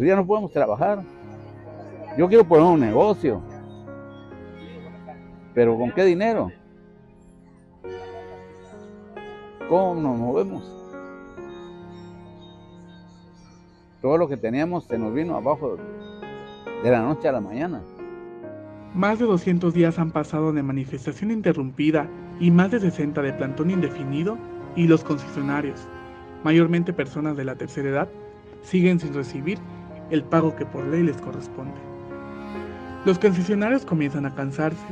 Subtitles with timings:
[0.00, 1.02] pues ya no podemos trabajar.
[2.16, 3.42] Yo quiero poner un negocio,
[5.52, 6.50] pero ¿con qué dinero?
[9.68, 10.64] ¿Cómo nos movemos?
[14.00, 15.76] Todo lo que teníamos se nos vino abajo
[16.82, 17.82] de la noche a la mañana.
[18.94, 22.08] Más de 200 días han pasado de manifestación interrumpida
[22.40, 24.38] y más de 60 de plantón indefinido
[24.76, 25.86] y los concesionarios,
[26.42, 28.08] mayormente personas de la tercera edad,
[28.62, 29.58] siguen sin recibir
[30.10, 31.78] el pago que por ley les corresponde.
[33.04, 34.86] Los concesionarios comienzan a cansarse,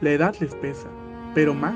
[0.00, 0.88] la edad les pesa,
[1.34, 1.74] pero más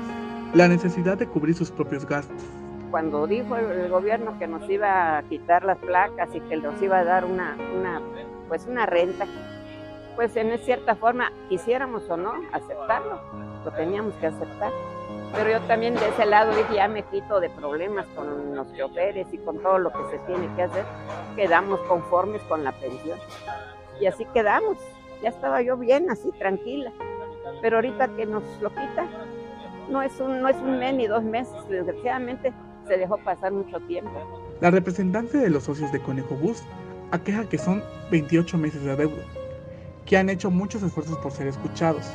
[0.53, 2.41] la necesidad de cubrir sus propios gastos.
[2.89, 6.97] Cuando dijo el gobierno que nos iba a quitar las placas y que nos iba
[6.97, 8.01] a dar una, una
[8.47, 9.27] pues una renta,
[10.15, 13.21] pues en cierta forma, quisiéramos o no aceptarlo,
[13.63, 14.71] lo teníamos que aceptar.
[15.33, 19.27] Pero yo también de ese lado dije, ya me quito de problemas con los choferes
[19.31, 20.85] y con todo lo que se tiene que hacer.
[21.35, 23.19] Quedamos conformes con la pensión.
[24.01, 24.77] Y así quedamos.
[25.21, 26.91] Ya estaba yo bien, así, tranquila.
[27.61, 29.05] Pero ahorita que nos lo quita,
[29.89, 31.53] no es un, no es un mes ni dos meses.
[31.69, 32.53] Desgraciadamente
[32.87, 34.11] se dejó pasar mucho tiempo.
[34.61, 36.63] La representante de los socios de Conejo Bus
[37.11, 39.23] aqueja que son 28 meses de adeudo,
[40.05, 42.05] que han hecho muchos esfuerzos por ser escuchados.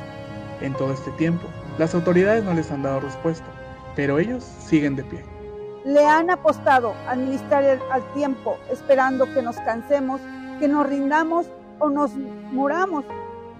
[0.61, 3.45] En todo este tiempo, las autoridades no les han dado respuesta,
[3.95, 5.23] pero ellos siguen de pie.
[5.83, 10.21] Le han apostado a administrar al tiempo, esperando que nos cansemos,
[10.59, 11.47] que nos rindamos
[11.79, 13.03] o nos muramos,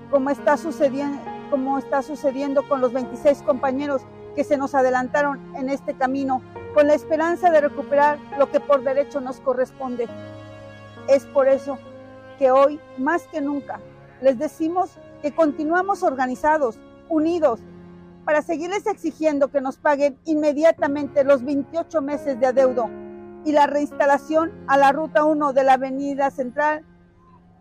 [0.10, 4.02] como está sucediendo, como está sucediendo con los 26 compañeros
[4.36, 6.42] que se nos adelantaron en este camino,
[6.74, 10.08] con la esperanza de recuperar lo que por derecho nos corresponde.
[11.08, 11.78] Es por eso
[12.40, 13.80] que hoy, más que nunca,
[14.22, 17.62] les decimos que continuamos organizados, unidos,
[18.26, 22.90] para seguirles exigiendo que nos paguen inmediatamente los 28 meses de adeudo
[23.46, 26.84] y la reinstalación a la ruta 1 de la Avenida Central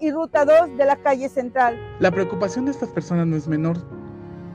[0.01, 1.79] y ruta 2 de la calle Central.
[2.01, 3.77] La preocupación de estas personas no es menor.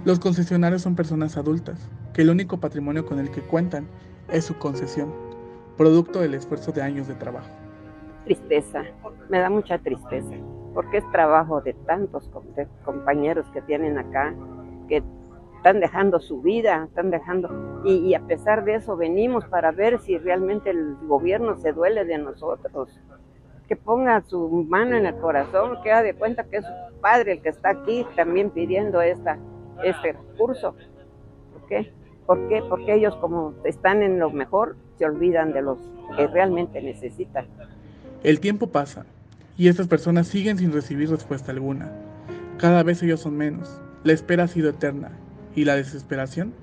[0.05, 1.79] Los concesionarios son personas adultas,
[2.13, 3.87] que el único patrimonio con el que cuentan
[4.29, 5.13] es su concesión,
[5.77, 7.49] producto del esfuerzo de años de trabajo
[8.29, 8.83] tristeza,
[9.27, 10.35] me da mucha tristeza,
[10.73, 12.29] porque es trabajo de tantos
[12.83, 14.33] compañeros que tienen acá,
[14.87, 15.03] que
[15.57, 20.17] están dejando su vida, están dejando, y, a pesar de eso venimos para ver si
[20.17, 22.89] realmente el gobierno se duele de nosotros,
[23.67, 27.33] que ponga su mano en el corazón, que haga de cuenta que es su padre
[27.33, 29.37] el que está aquí también pidiendo esta,
[29.83, 30.75] este recurso.
[31.53, 31.93] ¿Por qué?
[32.25, 32.63] ¿Por qué?
[32.67, 35.77] Porque ellos como están en lo mejor, se olvidan de los
[36.15, 37.45] que realmente necesitan.
[38.23, 39.05] El tiempo pasa
[39.59, 41.91] y estas personas siguen sin recibir respuesta alguna.
[42.57, 43.69] Cada vez ellos son menos.
[44.05, 45.11] La espera ha sido eterna
[45.53, 46.53] y la desesperación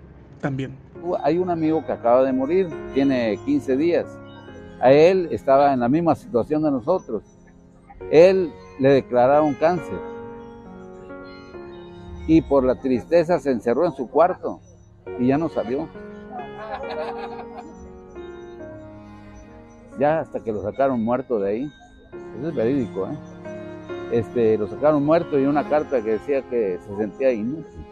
[0.41, 0.75] también.
[1.23, 4.07] Hay un amigo que acaba de morir, tiene 15 días.
[4.81, 7.23] A él estaba en la misma situación de nosotros.
[8.11, 9.99] Él le declararon cáncer
[12.27, 14.61] y por la tristeza se encerró en su cuarto
[15.19, 15.87] y ya no salió.
[19.99, 21.73] ya hasta que lo sacaron muerto de ahí.
[22.39, 23.17] Eso es verídico, ¿eh?
[24.13, 27.85] Este, lo sacaron muerto y una carta que decía que se sentía inútil.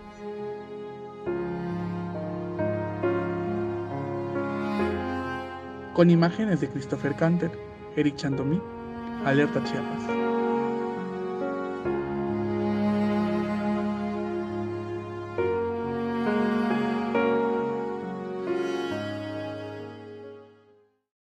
[5.93, 7.50] Con imágenes de Christopher Canter,
[7.97, 8.60] Eric Chandomí,
[9.25, 10.34] Alerta Chiapas.